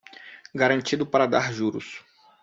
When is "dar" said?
1.27-1.53